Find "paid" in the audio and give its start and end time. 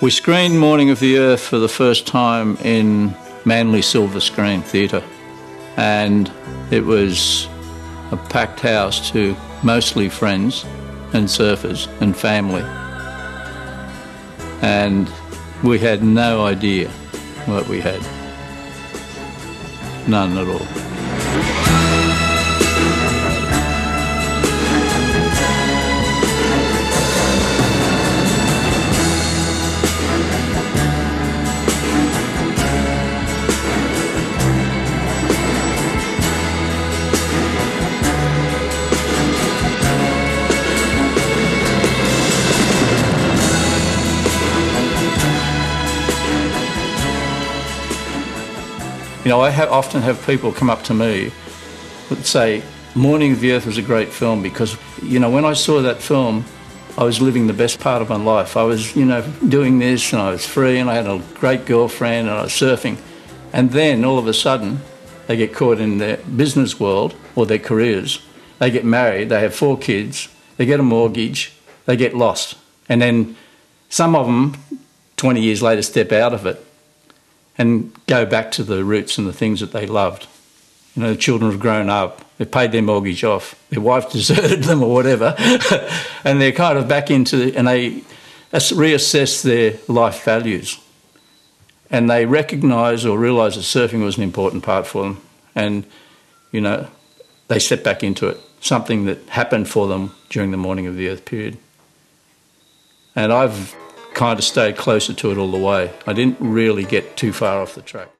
82.50-82.72